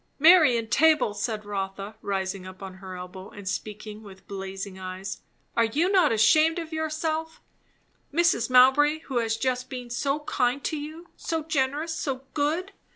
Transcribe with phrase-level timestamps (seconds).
[0.17, 5.21] "Mary Entable!" said Rotha, rising up on her elbow and speaking with blazing eyes;
[5.55, 7.39] "are you not ashamed of yourself?
[8.11, 8.49] Mrs.
[8.49, 11.09] Mowbray, who has just been so kind to you!
[11.15, 11.93] so generous!
[11.93, 12.71] so good!